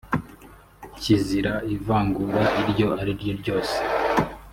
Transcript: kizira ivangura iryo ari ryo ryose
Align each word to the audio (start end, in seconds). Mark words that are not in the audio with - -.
kizira 1.01 1.53
ivangura 1.75 2.41
iryo 2.61 2.87
ari 3.01 3.11
ryo 3.19 3.31
ryose 3.41 3.77